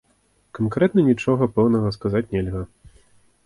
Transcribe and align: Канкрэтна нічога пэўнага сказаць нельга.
Канкрэтна 0.59 1.03
нічога 1.11 1.49
пэўнага 1.59 1.93
сказаць 1.99 2.25
нельга. 2.35 2.61